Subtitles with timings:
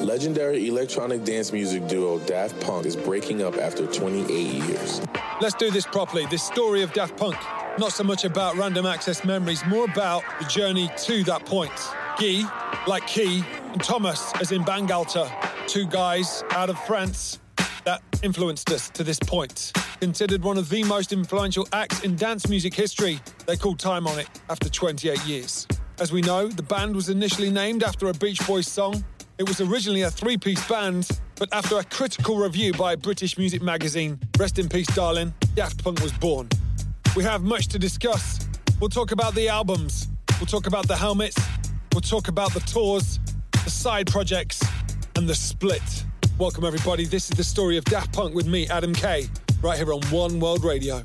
[0.00, 5.00] Legendary electronic dance music duo Daft Punk is breaking up after 28 years.
[5.40, 6.26] Let's do this properly.
[6.26, 7.36] This story of Daft Punk,
[7.78, 11.72] not so much about random access memories, more about the journey to that point.
[12.18, 12.42] Guy,
[12.86, 15.30] like Key, and Thomas, as in Bangalter,
[15.66, 17.38] two guys out of France
[17.84, 19.72] that influenced us to this point.
[20.00, 24.18] Considered one of the most influential acts in dance music history, they called time on
[24.18, 25.66] it after 28 years.
[25.98, 29.04] As we know, the band was initially named after a Beach Boys song.
[29.38, 33.60] It was originally a three piece band, but after a critical review by British music
[33.60, 36.48] magazine, Rest in Peace Darling, Daft Punk was born.
[37.14, 38.40] We have much to discuss.
[38.80, 40.08] We'll talk about the albums,
[40.40, 41.36] we'll talk about the helmets,
[41.92, 43.20] we'll talk about the tours,
[43.52, 44.64] the side projects,
[45.16, 45.82] and the split.
[46.38, 47.04] Welcome, everybody.
[47.04, 49.28] This is the story of Daft Punk with me, Adam Kay,
[49.60, 51.04] right here on One World Radio.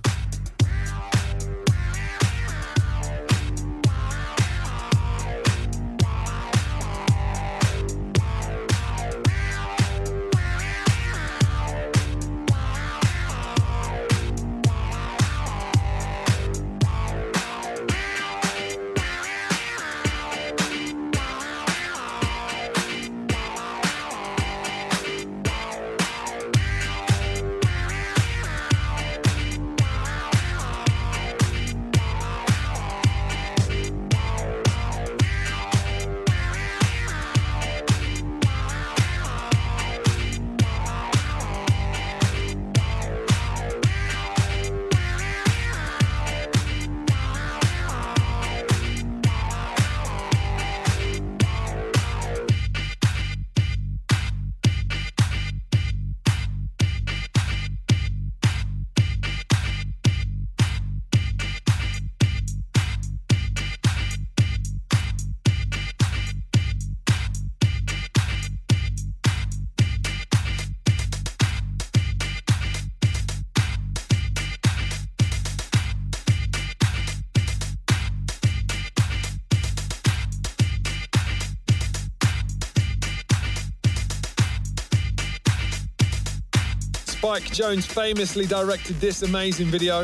[87.32, 90.04] Spike Jonze famously directed this amazing video.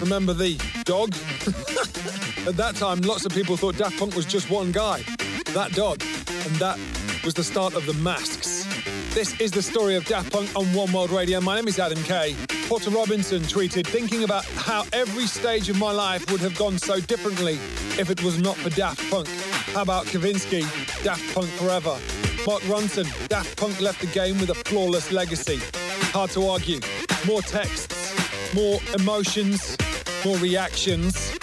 [0.00, 1.14] Remember the dog?
[2.48, 5.04] At that time, lots of people thought Daft Punk was just one guy,
[5.54, 6.02] that dog.
[6.02, 6.76] And that
[7.24, 8.66] was the start of the masks.
[9.14, 11.40] This is the story of Daft Punk on One World Radio.
[11.40, 12.34] My name is Adam Kay.
[12.66, 16.98] Porter Robinson tweeted, thinking about how every stage of my life would have gone so
[16.98, 17.60] differently
[17.96, 19.28] if it was not for Daft Punk.
[19.72, 20.62] How about Kavinsky,
[21.04, 21.96] Daft Punk Forever?
[22.44, 25.60] Mark Ronson, Daft Punk left the game with a flawless legacy.
[26.12, 26.80] Hard to argue.
[27.24, 29.76] More texts, more emotions,
[30.24, 31.38] more reactions.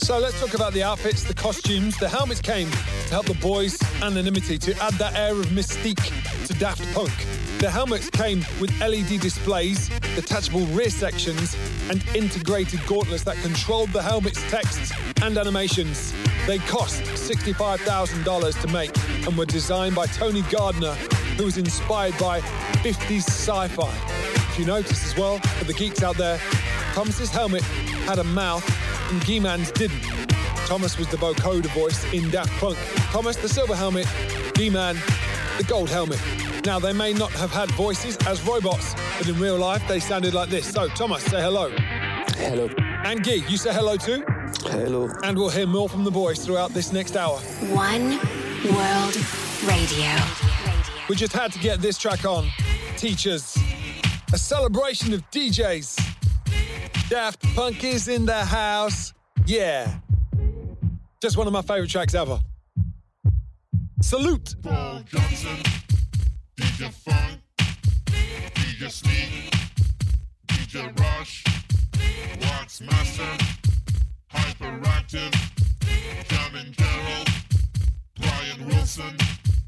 [0.00, 1.98] So let's talk about the outfits, the costumes.
[1.98, 6.54] The helmets came to help the boys' anonymity, to add that air of mystique to
[6.54, 7.12] Daft Punk.
[7.58, 11.54] The helmets came with LED displays, detachable rear sections,
[11.90, 14.92] and integrated gauntlets that controlled the helmet's texts
[15.22, 16.14] and animations.
[16.46, 18.96] They cost $65,000 to make
[19.26, 20.96] and were designed by Tony Gardner,
[21.36, 23.88] who was inspired by 50s sci fi.
[24.50, 26.38] If you notice as well, for the geeks out there,
[26.94, 27.62] Thomas's helmet
[28.06, 28.64] had a mouth
[29.10, 30.02] and Guy-Man's didn't.
[30.66, 32.76] Thomas was the vocoder voice in Daft Punk.
[33.10, 34.06] Thomas, the silver helmet,
[34.54, 34.96] Guy-Man,
[35.58, 36.20] the gold helmet.
[36.64, 40.34] Now, they may not have had voices as robots, but in real life, they sounded
[40.34, 40.66] like this.
[40.72, 41.70] So, Thomas, say hello.
[42.38, 42.68] Hello.
[43.04, 44.24] And Guy, you say hello too?
[44.62, 45.08] Hello.
[45.22, 47.38] And we'll hear more from the boys throughout this next hour.
[47.70, 48.18] One
[48.72, 49.16] World
[49.64, 50.45] Radio.
[51.08, 52.48] We just had to get this track on.
[52.96, 53.56] Teachers,
[54.32, 56.00] a celebration of DJs.
[57.08, 59.14] Daft Punk is in the house.
[59.46, 59.98] Yeah.
[61.22, 62.40] Just one of my favorite tracks ever.
[64.02, 64.56] Salute.
[64.62, 65.56] Paul Johnson,
[66.60, 67.40] DJ Funk,
[70.48, 71.44] DJ Rush,
[72.40, 73.46] Wax Master,
[74.32, 75.32] Hyperactive,
[76.28, 77.24] Jamin Carroll,
[78.20, 79.16] Brian Wilson,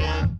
[0.00, 0.39] DJ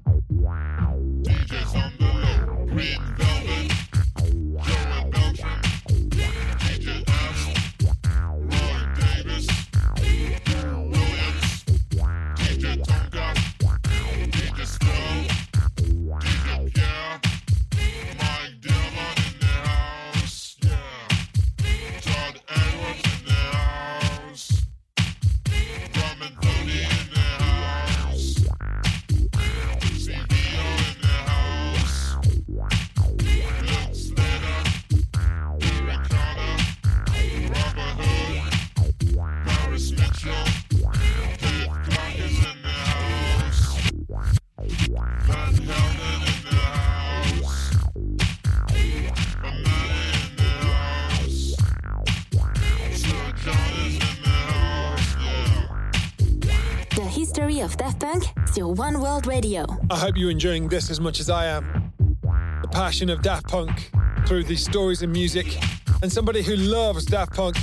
[58.51, 59.65] Daft Punk sur One World Radio.
[59.91, 61.93] I hope you're enjoying this as much as I am.
[62.63, 63.91] The passion of Daft Punk
[64.27, 65.59] through these stories and music.
[66.03, 67.57] And somebody who loves Daft Punk,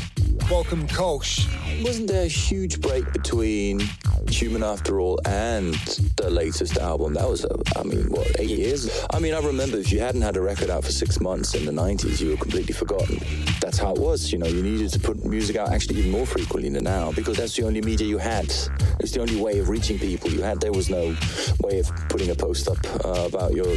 [0.49, 1.47] welcome Kolsch.
[1.83, 3.81] Wasn't there a huge break between
[4.29, 5.73] Human After All and
[6.15, 7.13] the latest album?
[7.15, 9.05] That was, a, I mean, what, eight years?
[9.13, 11.65] I mean, I remember if you hadn't had a record out for six months in
[11.65, 13.19] the 90s, you were completely forgotten.
[13.61, 16.25] That's how it was, you know, you needed to put music out actually even more
[16.25, 18.53] frequently than now because that's the only media you had.
[18.99, 20.59] It's the only way of reaching people you had.
[20.59, 21.15] There was no
[21.61, 23.67] way of putting a post up uh, about your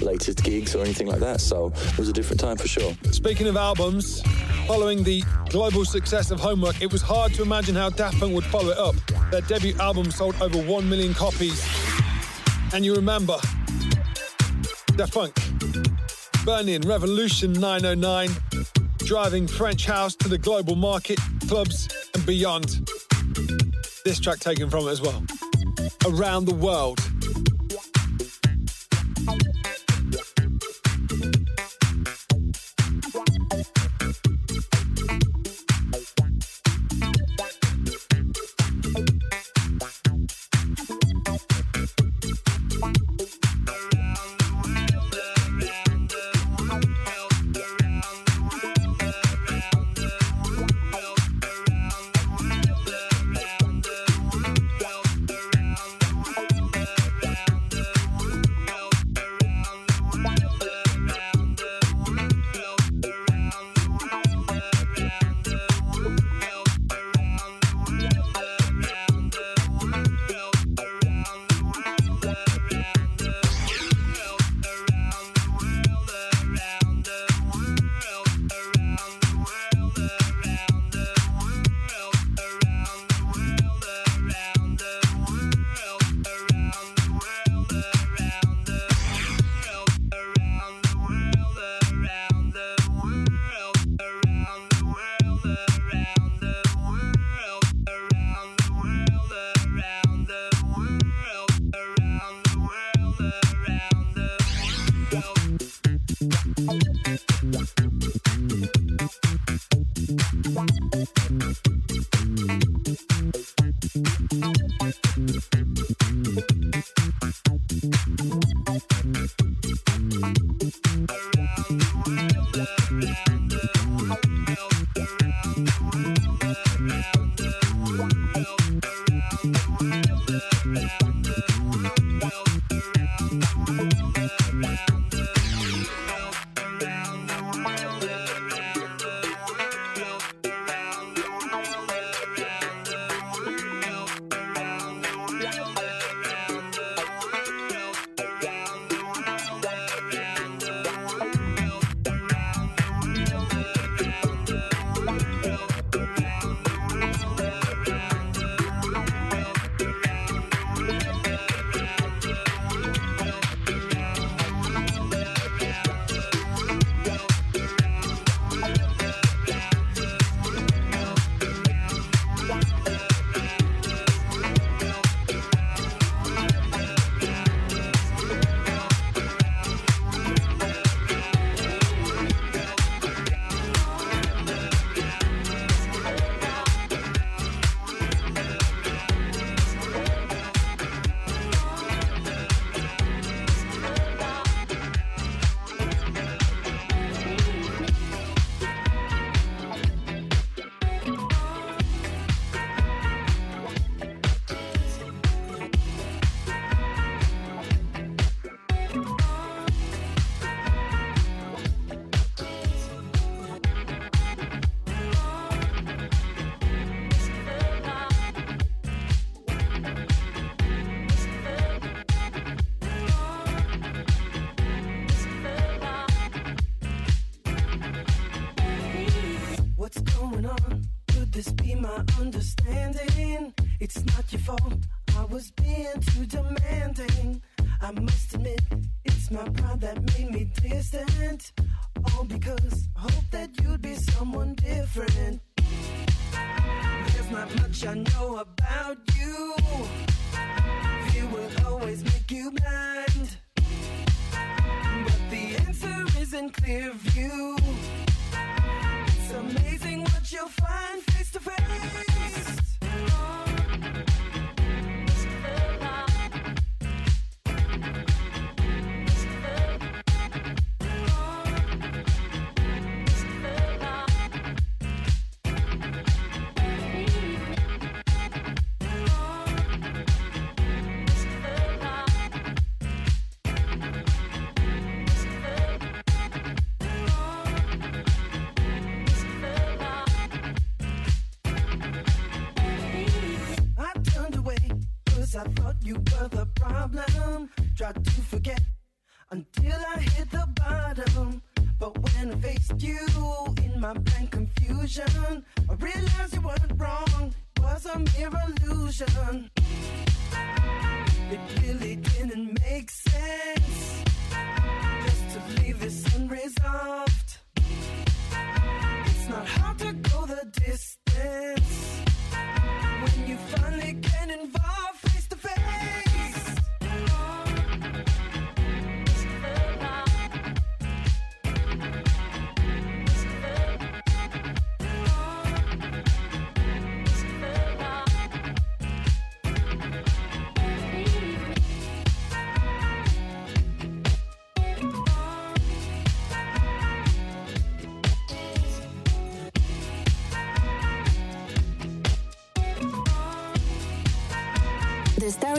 [0.00, 1.40] latest gigs or anything like that.
[1.40, 2.94] So it was a different time for sure.
[3.10, 4.22] Speaking of albums,
[4.66, 8.44] following the global success of Homework, it was hard to imagine how Daft Punk would
[8.44, 8.94] follow it up.
[9.30, 11.66] Their debut album sold over 1 million copies.
[12.72, 13.38] And you remember
[14.96, 15.34] Daft Punk,
[16.44, 18.30] Burning Revolution 909,
[18.98, 22.88] driving French house to the global market, clubs, and beyond.
[24.04, 25.24] This track taken from it as well.
[26.06, 27.00] Around the World.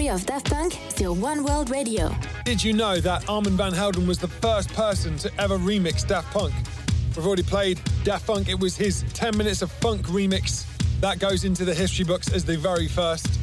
[0.10, 2.14] Of Daft Punk sur One World Radio.
[2.44, 6.32] Did you know that Armand Van Helden was the first person to ever remix Daft
[6.32, 6.54] Punk?
[7.16, 10.66] We've already played Daft Punk, it was his 10 minutes of funk remix.
[11.00, 13.40] That goes into the history books as the very first.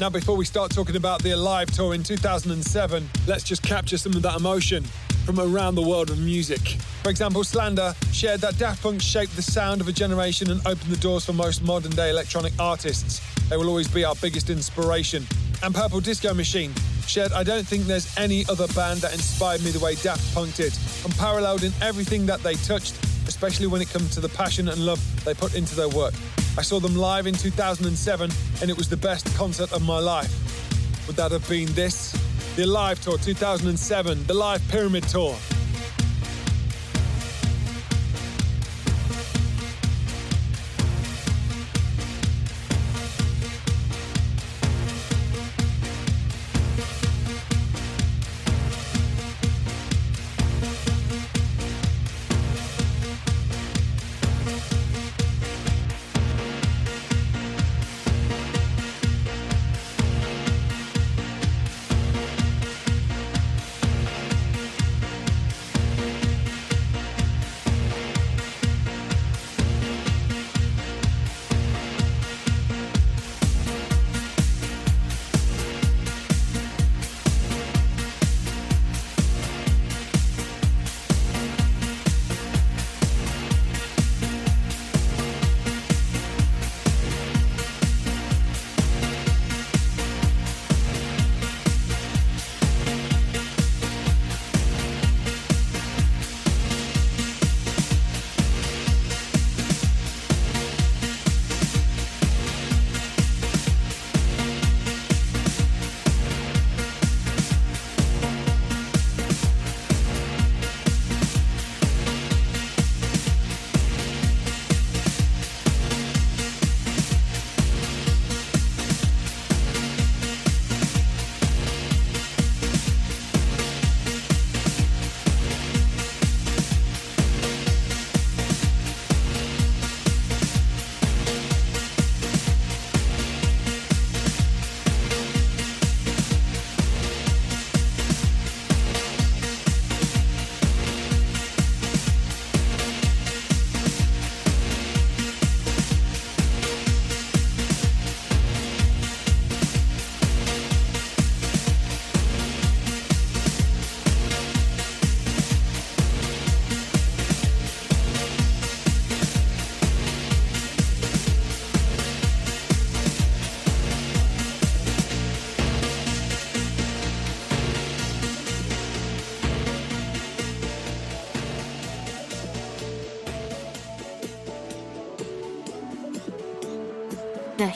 [0.00, 4.12] Now, before we start talking about the Alive tour in 2007, let's just capture some
[4.12, 4.84] of that emotion
[5.24, 6.60] from around the world of music.
[7.02, 10.92] For example, Slander shared that Daft Punk shaped the sound of a generation and opened
[10.92, 13.20] the doors for most modern day electronic artists.
[13.48, 15.26] They will always be our biggest inspiration
[15.62, 16.72] and Purple Disco Machine
[17.06, 20.54] shared, I don't think there's any other band that inspired me the way Daft Punk
[20.54, 20.72] did,
[21.04, 22.94] unparalleled in everything that they touched,
[23.28, 26.14] especially when it comes to the passion and love they put into their work.
[26.56, 28.30] I saw them live in 2007
[28.60, 30.32] and it was the best concert of my life.
[31.06, 32.12] Would that have been this?
[32.56, 35.36] The Alive Tour 2007, the Live Pyramid Tour.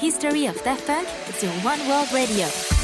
[0.08, 1.06] History of Daft Punk
[1.38, 2.77] sur One World Radio.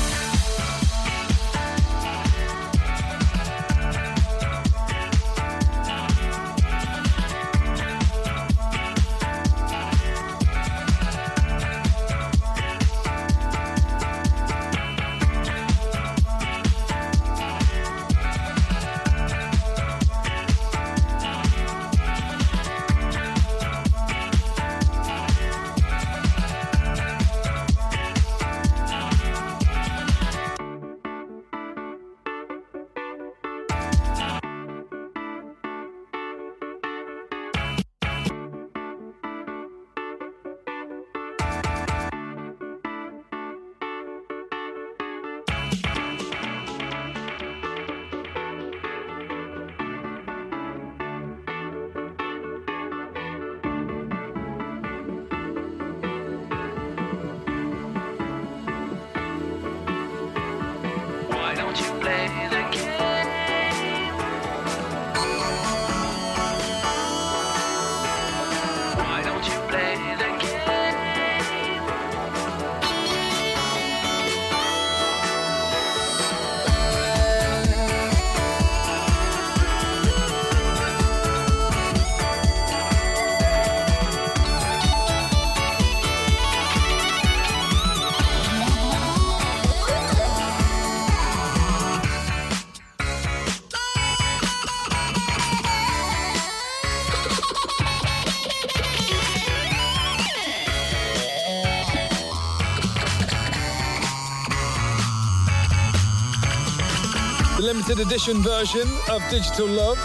[107.95, 109.99] Limited edition version of Digital Love,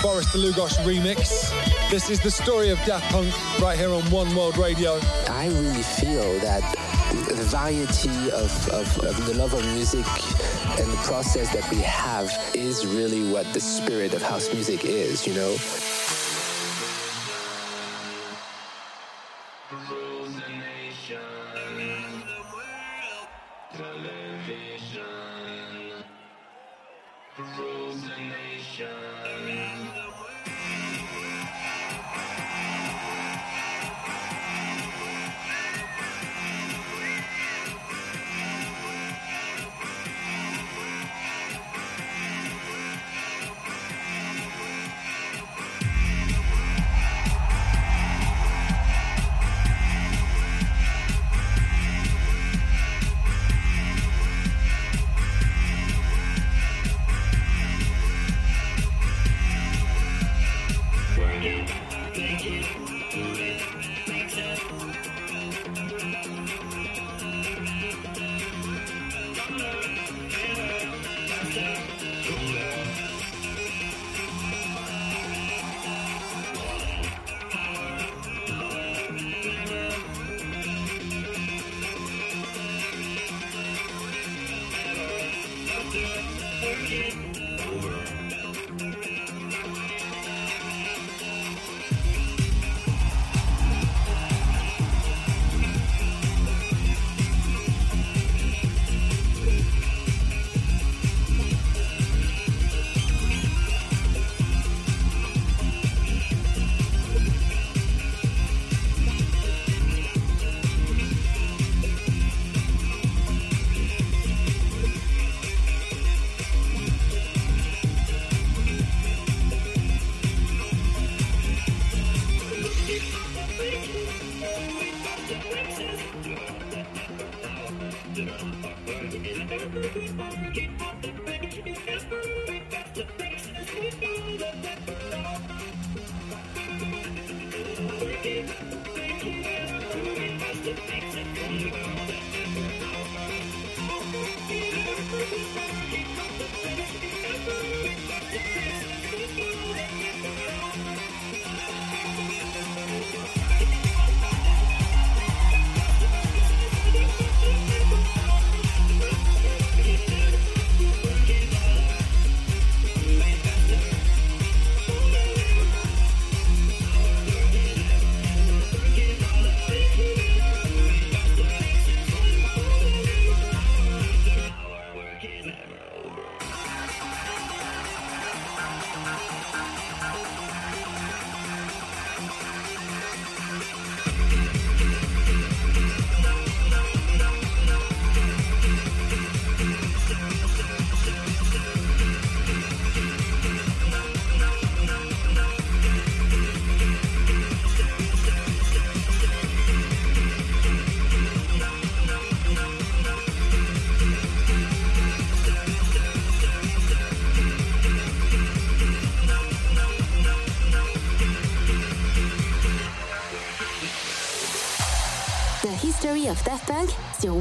[0.00, 1.50] Boris Dlugosch remix.
[1.90, 5.00] This is the story of Daft Punk right here on One World Radio.
[5.28, 6.62] I really feel that
[7.10, 10.06] the variety of, of, of the love of music
[10.78, 15.26] and the process that we have is really what the spirit of house music is,
[15.26, 15.56] you know?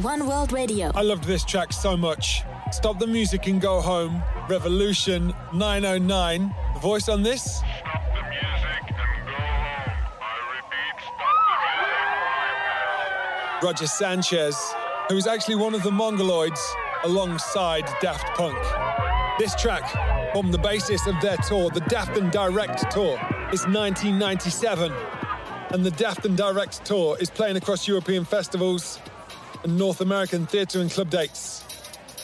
[0.01, 0.91] One World Radio.
[0.95, 2.41] I loved this track so much.
[2.71, 4.23] Stop the music and go home.
[4.49, 6.55] Revolution 909.
[6.73, 7.57] The voice on this?
[7.57, 7.75] Stop
[8.15, 9.91] the music and go home.
[10.19, 13.67] I repeat, stop the music right now.
[13.67, 14.73] Roger Sanchez,
[15.07, 16.61] who is actually one of the Mongoloids
[17.03, 18.57] alongside Daft Punk.
[19.37, 19.83] This track
[20.33, 23.19] formed the basis of their tour, the Daftendirekt Tour.
[23.53, 24.91] It's 1997,
[25.69, 28.99] and the Daftendirekt Tour is playing across European festivals
[29.63, 31.63] and North American theatre and club dates,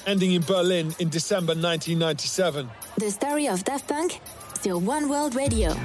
[0.06, 2.70] ending in Berlin in December 1997.
[2.98, 4.20] The story of Daft Punk
[4.62, 5.76] sur One World Radio.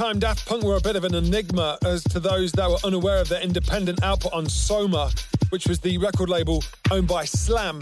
[0.00, 3.20] Time, Daft Punk were a bit of an enigma as to those that were unaware
[3.20, 5.10] of their independent output on Soma,
[5.50, 7.78] which was the record label owned by Slam,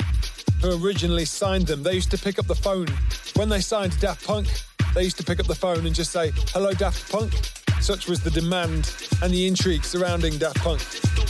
[0.61, 1.85] who originally signed them.
[1.85, 2.88] They used to pick up the phone.
[3.37, 4.48] When they signed Daft Punk,
[4.96, 7.33] they used to pick up the phone and just say, Hello, Daft Punk.
[7.80, 10.80] Such was the demand and the intrigue surrounding Daft Punk.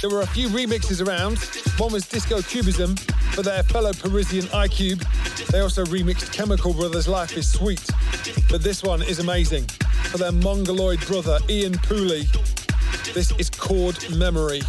[0.00, 1.38] There were a few remixes around.
[1.78, 2.98] One was Disco Cubizm
[3.34, 5.04] for their fellow Parisian iCube.
[5.48, 7.84] They also remixed Chemical Brothers' Life is Sweet.
[8.50, 9.64] But this one is amazing
[10.11, 12.26] for their Mongoloid brother Ian Pooley.
[13.12, 14.62] This is Chord Memory.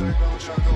[0.00, 0.69] check.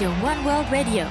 [0.00, 1.06] Punk sur One World Radio.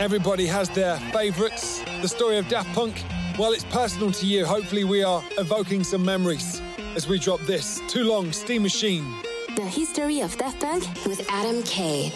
[0.00, 1.82] Everybody has their favourites.
[2.00, 3.04] The story of Daft Punk,
[3.38, 4.44] well, it's personal to you.
[4.44, 6.60] Hopefully, we are evoking some memories
[6.96, 7.80] as we drop this.
[7.88, 9.04] Too long, Steam Machine.
[9.54, 12.12] The history of Daft Punk with Adam Kay.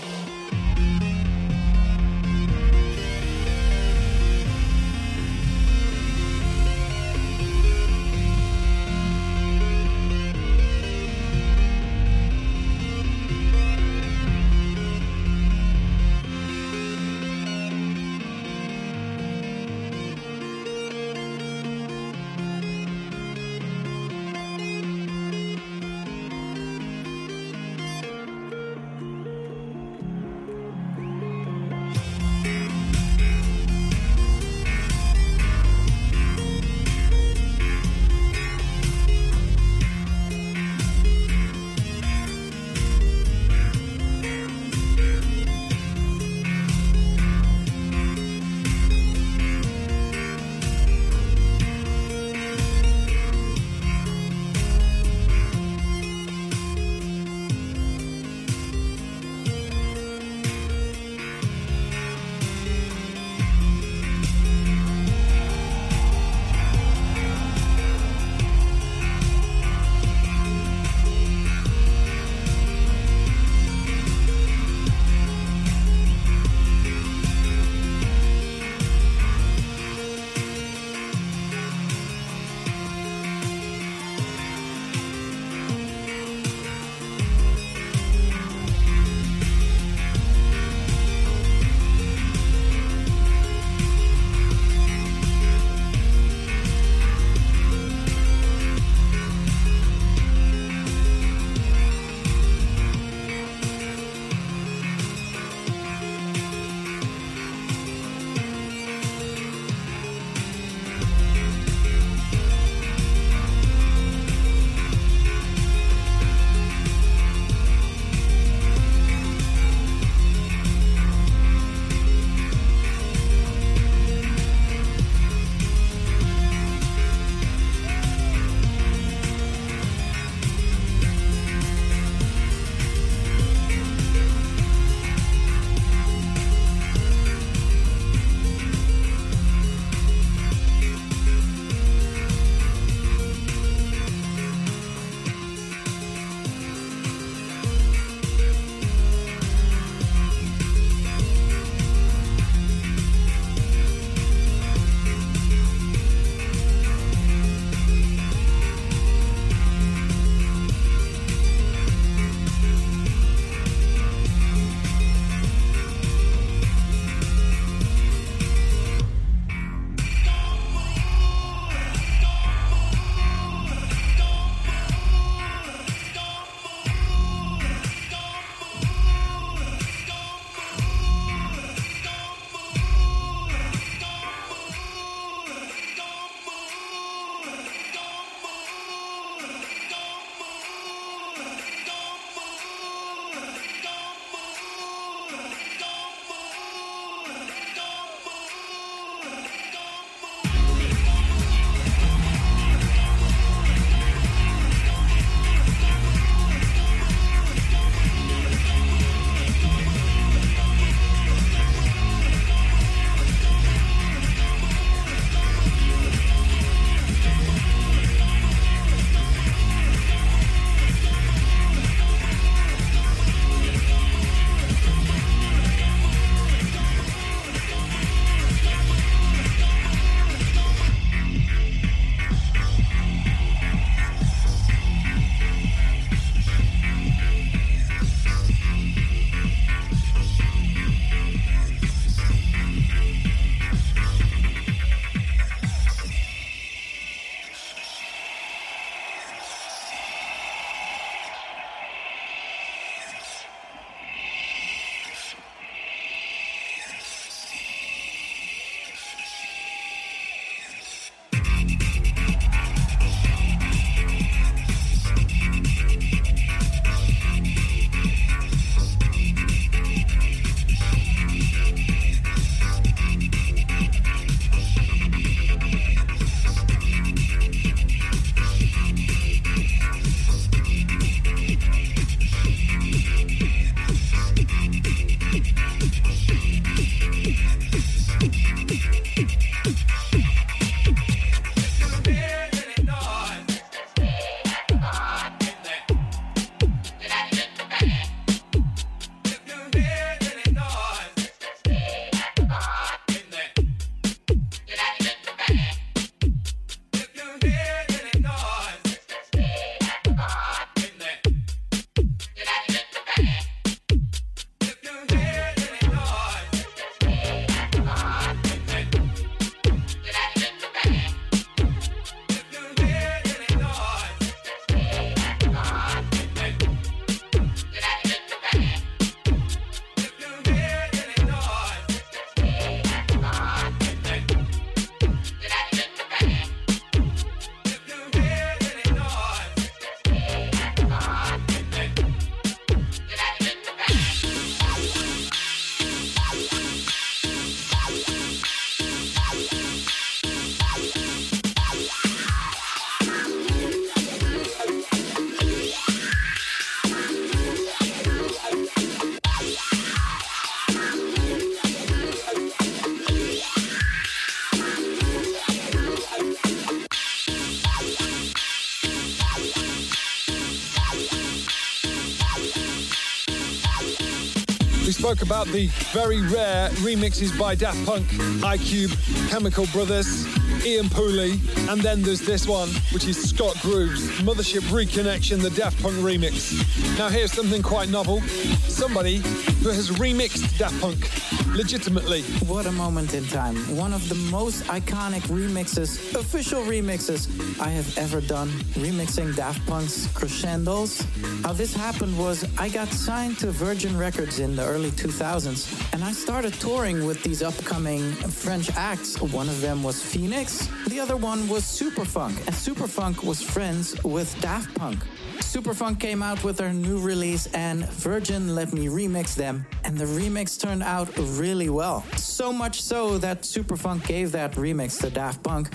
[375.07, 378.09] Spoke about the very rare remixes by Daft Punk,
[378.42, 378.90] iCube,
[379.31, 380.27] Chemical Brothers,
[380.67, 381.38] Ian Pooley,
[381.71, 386.59] and then there's this one, which is Scott Grooves, Mothership Reconnection, the Daft Punk remix.
[386.98, 388.21] Now here's something quite novel.
[388.67, 389.19] Somebody
[389.63, 391.09] who has remixed Daft Punk
[391.57, 392.23] legitimately.
[392.48, 393.54] What a moment in time.
[393.77, 397.29] One of the most iconic remixes, official remixes
[397.61, 401.07] I have ever done, remixing Daft Punk's Crescendolls.
[401.47, 406.03] How this happened was I got signed to Virgin Records in the early 2000s and
[406.03, 408.03] I started touring with these upcoming
[408.42, 409.21] French acts.
[409.21, 414.29] One of them was Phoenix, the other one was Superfunk, and Superfunk was friends with
[414.40, 414.99] Daft Punk.
[415.38, 419.65] Superfunk came out with their new release and Virgin let me remix them.
[419.85, 422.05] And the remix turned out really well.
[422.17, 425.69] So much so that Superfunk gave that remix to Daft Punk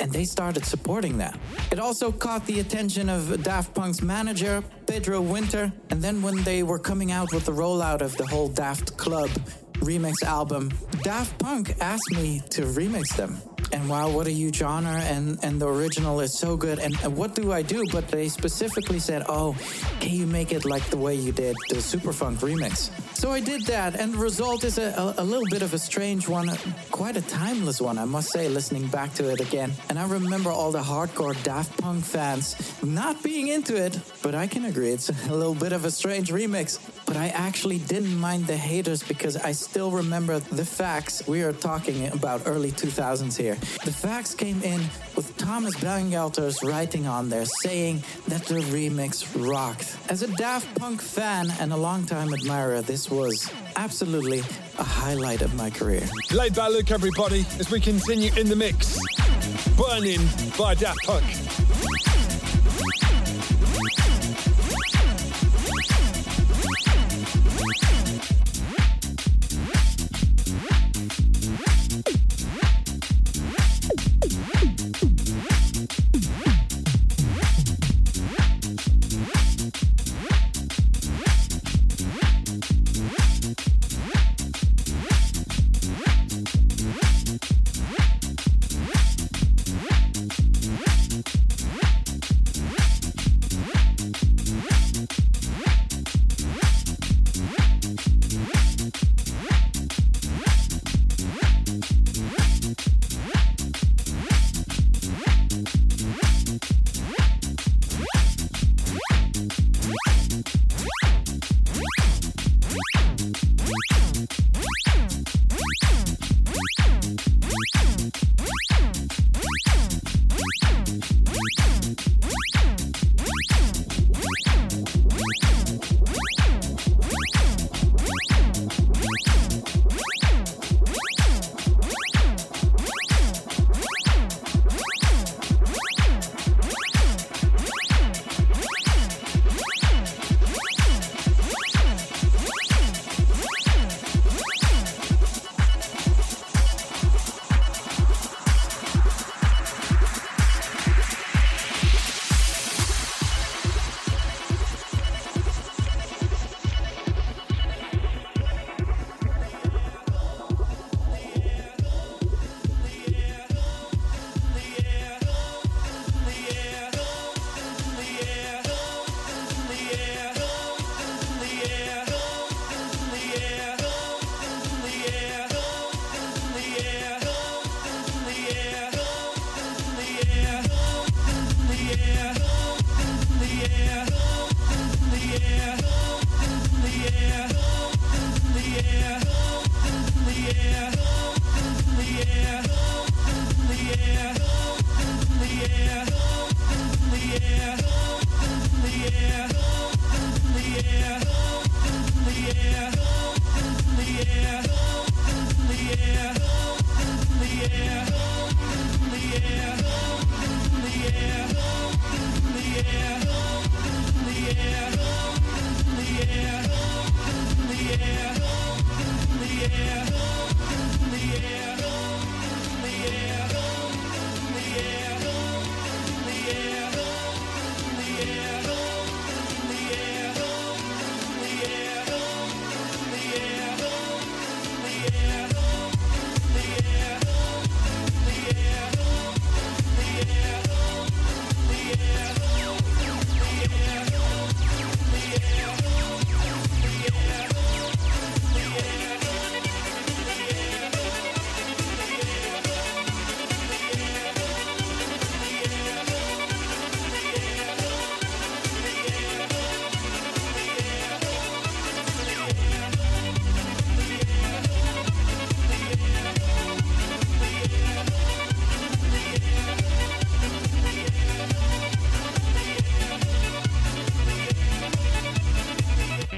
[0.00, 1.38] and they started supporting that.
[1.70, 6.62] It also caught the attention of Daft Punk's manager, Pedro Winter, and then when they
[6.62, 9.30] were coming out with the rollout of the whole Daft Club
[9.80, 10.72] remix album,
[11.02, 13.40] Daft Punk asked me to remix them.
[13.72, 14.96] And wow, what a huge honor!
[14.96, 16.78] And and the original is so good.
[16.78, 17.84] And, and what do I do?
[17.92, 19.56] But they specifically said, "Oh,
[20.00, 23.62] can you make it like the way you did the Superfunk remix?" So I did
[23.66, 26.48] that, and the result is a, a, a little bit of a strange one,
[26.90, 29.72] quite a timeless one, I must say, listening back to it again.
[29.88, 34.46] And I remember all the hardcore Daft Punk fans not being into it, but I
[34.46, 36.78] can agree it's a little bit of a strange remix.
[37.06, 41.26] But I actually didn't mind the haters because I still remember the fax.
[41.28, 43.54] We are talking about early 2000s here.
[43.84, 44.80] The fax came in
[45.14, 49.96] with Thomas Bangalter's writing on there saying that the remix rocked.
[50.08, 54.40] As a Daft Punk fan and a longtime admirer, this was absolutely
[54.78, 56.02] a highlight of my career.
[56.30, 58.98] Laidback Luke, everybody, as we continue in the mix.
[59.76, 60.20] Burning
[60.58, 62.15] by Daft Punk.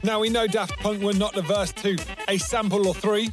[0.08, 1.98] Now we know Daft Punk were not averse to
[2.28, 3.30] a sample or three.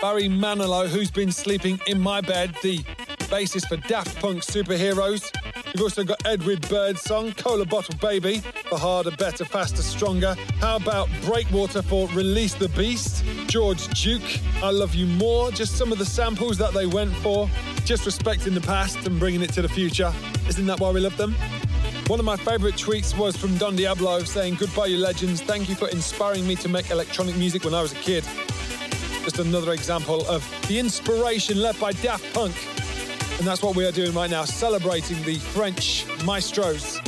[0.00, 2.78] Barry Manilow, who's been sleeping in my bed, the
[3.28, 5.30] bassist for Daft Punk Superheroes.
[5.74, 10.34] You've also got Edwin Birdsong, Cola Bottle Baby for Harder, Better, Faster, Stronger.
[10.58, 13.22] How about Breakwater for Release the Beast?
[13.46, 15.50] George Duke, I Love You More.
[15.50, 17.46] Just some of the samples that they went for.
[17.84, 20.10] Just respecting the past and bringing it to the future.
[20.48, 21.36] Isn't that why we love them?
[22.08, 25.40] One of my favourite tweets was from Don Diablo saying, Goodbye, you legends.
[25.40, 28.22] Thank you for inspiring me to make electronic music when I was a kid.
[29.24, 32.54] Just another example of the inspiration left by Daft Punk.
[33.38, 37.00] And that's what we are doing right now, celebrating the French maestros.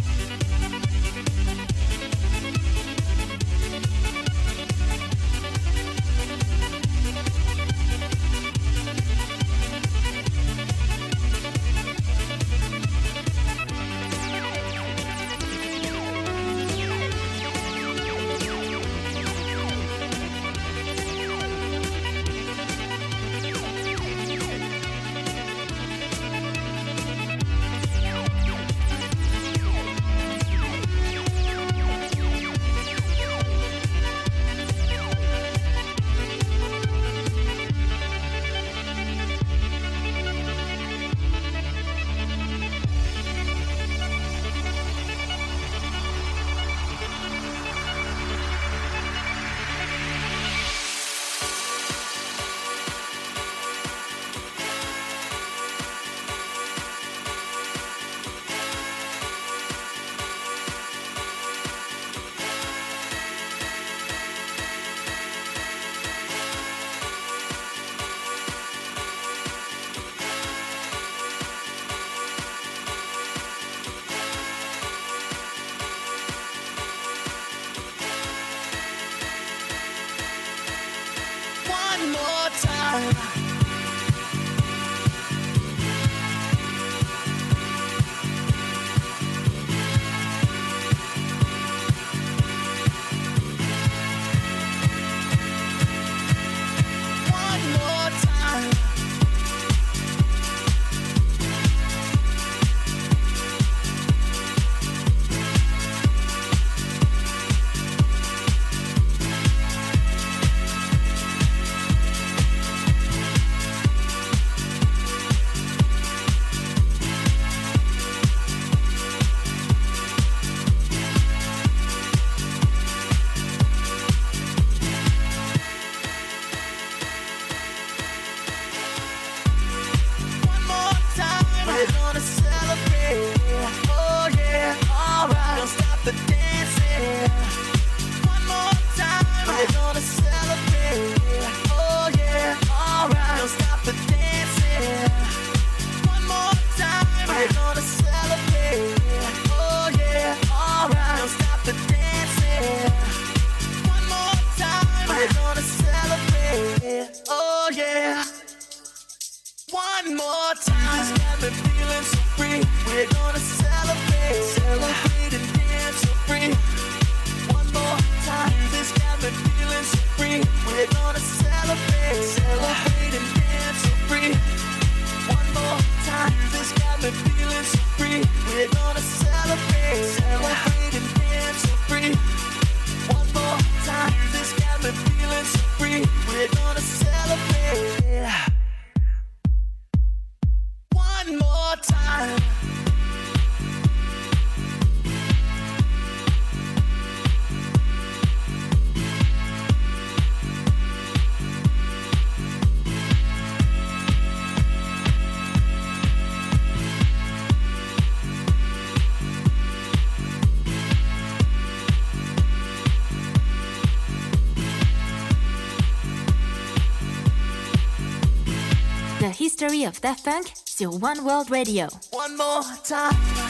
[219.86, 221.86] Of Daft Punk sur One World Radio.
[222.12, 223.47] One more time.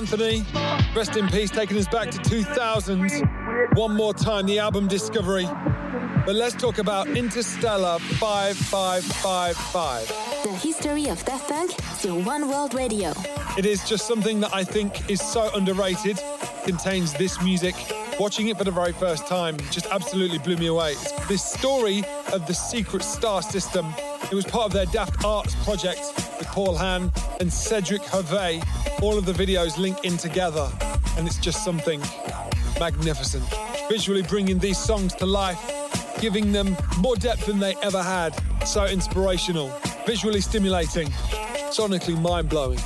[0.00, 0.46] Romanthony,
[0.96, 3.10] rest in peace, taking us back to 2000.
[3.74, 5.46] One more time, the album Discovery.
[6.24, 10.08] But let's talk about Interstellar 5555.
[10.44, 13.12] The history of Daft Punk, still One World Radio.
[13.58, 16.18] It is just something that I think is so underrated.
[16.64, 17.74] Contains this music.
[18.18, 20.92] Watching it for the very first time just absolutely blew me away.
[20.92, 23.86] It's this story of the secret star system.
[24.30, 26.00] It was part of their Daft Arts project
[26.38, 28.62] with Paul Hahn and Cedric Hervet.
[29.02, 30.70] All of the videos link in together,
[31.16, 32.00] and it's just something
[32.78, 33.44] magnificent.
[33.88, 35.58] Visually bringing these songs to life,
[36.20, 38.34] giving them more depth than they ever had.
[38.66, 39.72] So inspirational,
[40.06, 41.08] visually stimulating,
[41.70, 42.78] sonically mind blowing.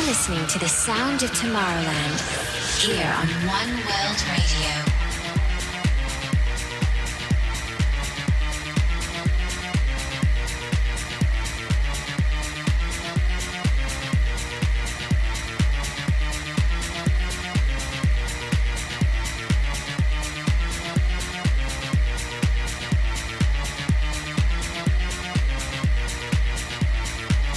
[0.00, 2.20] You're listening to the sound of Tomorrowland
[2.80, 4.90] here on One World Radio.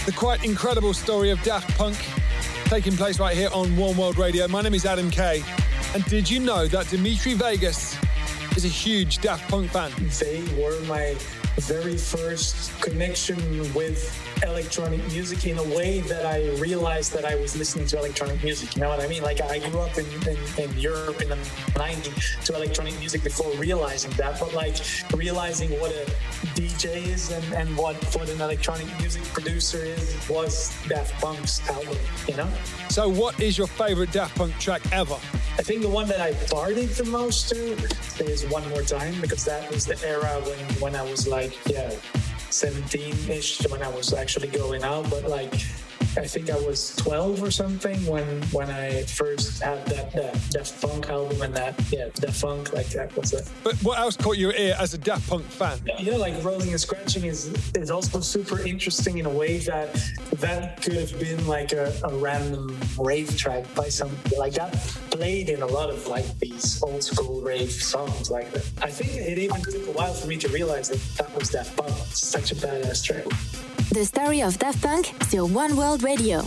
[0.05, 1.95] The quite incredible story of Daft Punk
[2.73, 4.47] taking place right here on One World Radio.
[4.47, 5.43] My name is Adam Kay.
[5.93, 7.95] And did you know that Dimitri Vegas
[8.57, 9.91] is a huge Daft Punk fan?
[10.19, 11.15] They were my
[11.57, 13.37] very first connection
[13.75, 14.01] with
[14.41, 18.75] electronic music in a way that I realized that I was listening to electronic music.
[18.75, 19.21] You know what I mean?
[19.21, 21.35] Like I grew up in, in, in Europe in the
[21.75, 24.77] 90s to electronic music before realizing that, but like
[25.13, 26.05] realizing what a
[26.55, 31.97] DJ is and, and what, what an electronic music producer is was Daft Punk's album,
[32.27, 32.49] you know?
[32.89, 35.15] So, what is your favorite Daft Punk track ever?
[35.57, 37.73] I think the one that I partied the most to
[38.23, 41.93] is One More Time because that was the era when, when I was like, yeah,
[42.49, 45.09] 17 ish when I was actually going out.
[45.09, 45.53] But like,
[46.15, 50.81] I think I was 12 or something when when I first had that that Daft
[50.81, 53.49] Punk album and that yeah Daft Punk like that was it.
[53.63, 55.79] But what else caught your ear as a Daft Punk fan?
[55.97, 59.93] You know, like rolling and scratching is is also super interesting in a way that
[60.33, 64.73] that could have been like a, a random rave track by some like that
[65.09, 68.65] played in a lot of like these old school rave songs like that.
[68.81, 71.75] I think it even took a while for me to realize that that was Daft
[71.75, 71.91] Punk.
[72.09, 73.25] It's such a badass track.
[73.91, 76.43] The story of Daft Punk, still One World Radio.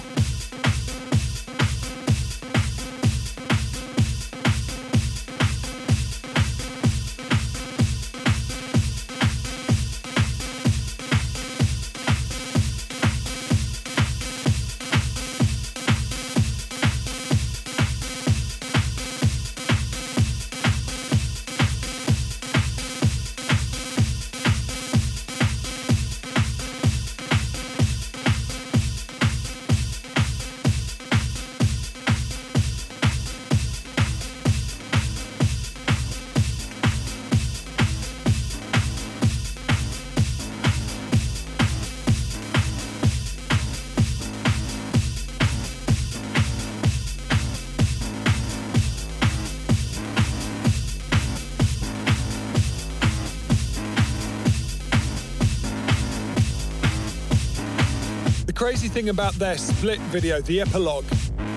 [58.97, 61.05] Thing about their split video, the epilogue,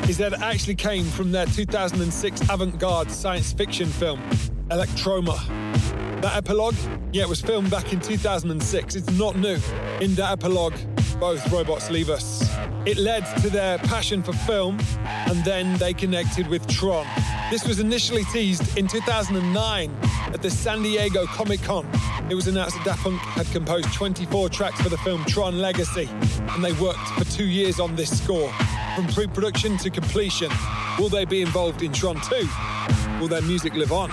[0.09, 4.19] is that it actually came from their 2006 avant garde science fiction film,
[4.71, 5.37] Electroma.
[6.21, 6.75] That epilogue,
[7.13, 8.93] yeah, it was filmed back in 2006.
[8.93, 9.57] It's not new.
[10.01, 10.75] In that epilogue,
[11.17, 12.43] both robots leave us.
[12.85, 17.05] It led to their passion for film, and then they connected with Tron.
[17.49, 21.83] This was initially teased in 2009 at the San Diego Comic Con.
[22.29, 26.07] It was announced that Daft Punk had composed 24 tracks for the film Tron Legacy,
[26.51, 28.53] and they worked for two years on this score.
[28.95, 30.51] From pre production to completion,
[30.99, 32.47] will they be involved in Tron 2?
[33.19, 34.09] Will their music live on?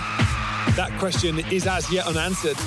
[0.75, 2.57] That question is as yet unanswered.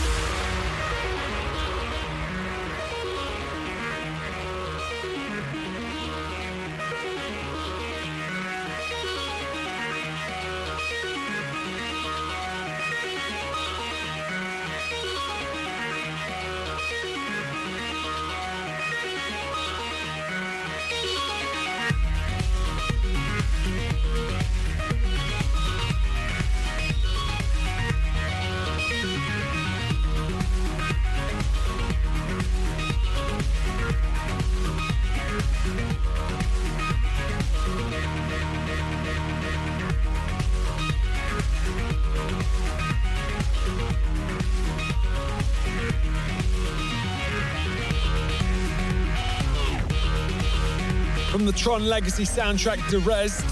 [51.61, 53.44] Tron Legacy soundtrack Derezzed.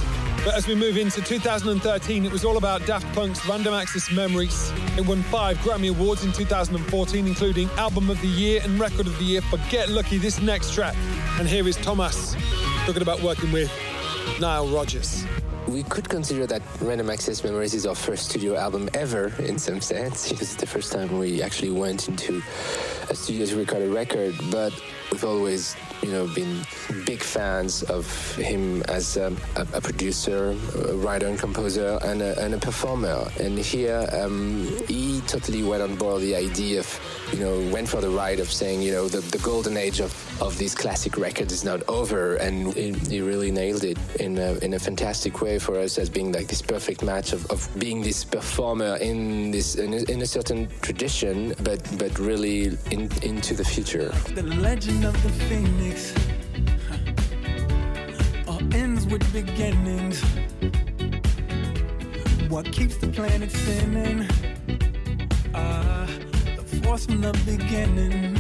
[0.42, 4.72] But as we move into 2013, it was all about Daft Punk's Random Access Memories.
[4.96, 9.18] It won five Grammy Awards in 2014, including Album of the Year and Record of
[9.18, 10.96] the Year for Get Lucky, this next track.
[11.38, 12.34] And here is Thomas
[12.86, 13.70] talking about working with
[14.40, 15.26] Nile Rodgers.
[15.66, 19.82] we could consider that Random Access Memories is our first studio album ever, in some
[19.82, 20.32] sense.
[20.40, 22.42] It's the first time we actually went into
[23.11, 24.72] a studio to record a record, but
[25.11, 26.62] we've always you know, been
[27.04, 28.06] big fans of
[28.36, 30.56] him as a, a, producer,
[30.88, 33.28] a writer and composer, and a, and a performer.
[33.40, 38.00] And here, um, he totally went on board the idea of, you know, went for
[38.00, 41.52] the ride of saying, you know, the, the golden age of, of these classic records
[41.52, 42.36] is not over.
[42.36, 46.09] And he, he really nailed it in a, in a fantastic way for us as
[46.09, 50.22] being like this perfect match of, of being this performer in this in a, in
[50.22, 54.09] a certain tradition, but but really in, into the future.
[54.34, 56.12] The legend of the phoenix
[58.49, 60.20] all ends with beginnings.
[62.49, 64.26] What keeps the planet spinning?
[65.55, 66.07] Uh,
[66.57, 68.36] the force from the beginning.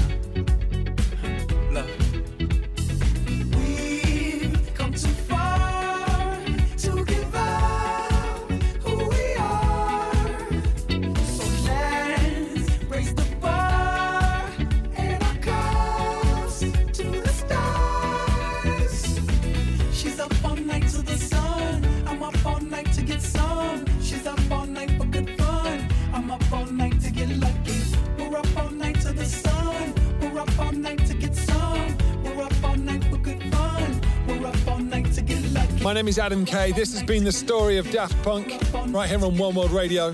[35.88, 36.72] My name is Adam Kay.
[36.72, 40.12] This has been the story of Daft Punk right here on One World Radio.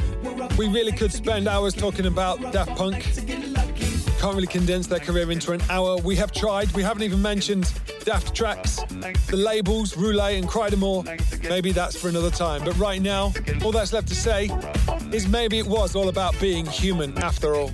[0.56, 3.02] We really could spend hours talking about Daft Punk.
[4.20, 5.96] Can't really condense their career into an hour.
[5.96, 6.70] We have tried.
[6.74, 8.86] We haven't even mentioned Daft Trax,
[9.26, 11.48] the labels, Roulé and Crydamoure.
[11.48, 12.64] Maybe that's for another time.
[12.64, 13.32] But right now,
[13.64, 14.50] all that's left to say
[15.10, 17.72] is maybe it was all about being human after all.